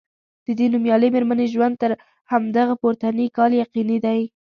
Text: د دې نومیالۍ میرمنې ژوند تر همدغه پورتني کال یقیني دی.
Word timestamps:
د 0.45 0.47
دې 0.59 0.67
نومیالۍ 0.73 1.09
میرمنې 1.15 1.45
ژوند 1.53 1.75
تر 1.81 1.91
همدغه 2.31 2.73
پورتني 2.81 3.25
کال 3.37 3.51
یقیني 3.63 3.97
دی. 4.05 4.21